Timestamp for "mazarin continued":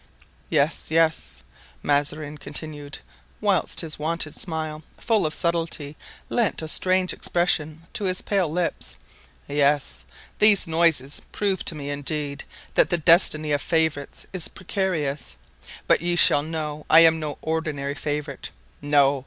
1.83-2.97